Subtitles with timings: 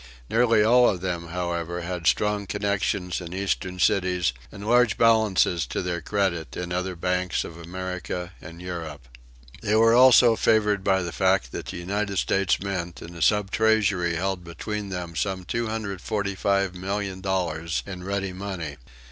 [0.31, 5.83] Nearly all of them, however, had strong connections in Eastern cities and large balances to
[5.83, 9.07] their credit in other banks of America and Europe.
[9.61, 13.51] They were also favored by the fact that the United States Mint and the Sub
[13.51, 18.77] Treasury held between them some $245,000,000 in ready money.